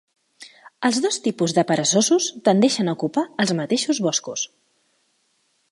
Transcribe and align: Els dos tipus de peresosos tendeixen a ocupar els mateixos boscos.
Els 0.87 0.97
dos 1.03 1.19
tipus 1.27 1.53
de 1.57 1.63
peresosos 1.73 2.31
tendeixen 2.49 2.89
a 2.89 2.95
ocupar 2.99 3.27
els 3.45 3.55
mateixos 3.61 4.01
boscos. 4.09 4.49